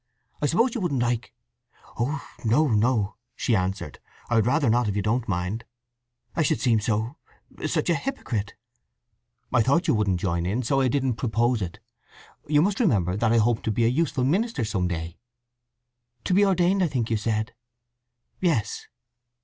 I 0.41 0.47
suppose 0.47 0.73
you 0.73 0.81
wouldn't 0.81 1.03
like—" 1.03 1.31
"Oh 1.95 2.27
no, 2.43 2.65
no," 2.69 3.17
she 3.35 3.55
answered, 3.55 3.99
"I 4.31 4.35
would 4.35 4.47
rather 4.47 4.67
not, 4.67 4.87
if 4.87 4.95
you 4.95 5.03
don't 5.03 5.27
mind. 5.27 5.63
I 6.35 6.41
should 6.41 6.59
seem 6.59 6.79
so—such 6.79 7.87
a 7.87 7.93
hypocrite." 7.93 8.55
"I 9.53 9.61
thought 9.61 9.87
you 9.87 9.93
wouldn't 9.93 10.19
join, 10.19 10.63
so 10.63 10.81
I 10.81 10.87
didn't 10.87 11.17
propose 11.17 11.61
it. 11.61 11.77
You 12.47 12.63
must 12.63 12.79
remember 12.79 13.15
that 13.15 13.31
I 13.31 13.37
hope 13.37 13.61
to 13.61 13.69
be 13.71 13.85
a 13.85 13.89
useful 13.89 14.23
minister 14.23 14.65
some 14.65 14.87
day." 14.87 15.19
"To 16.23 16.33
be 16.33 16.43
ordained, 16.45 16.81
I 16.81 16.87
think 16.87 17.11
you 17.11 17.17
said?" 17.17 17.53
"Yes." 18.39 18.87